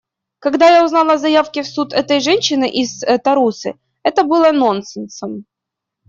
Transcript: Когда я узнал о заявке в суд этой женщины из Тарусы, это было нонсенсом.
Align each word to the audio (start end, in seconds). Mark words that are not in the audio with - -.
Когда 0.39 0.67
я 0.77 0.83
узнал 0.83 1.11
о 1.11 1.17
заявке 1.19 1.61
в 1.61 1.67
суд 1.67 1.93
этой 1.93 2.21
женщины 2.21 2.67
из 2.67 3.03
Тарусы, 3.23 3.75
это 4.01 4.23
было 4.23 4.51
нонсенсом. 4.51 5.45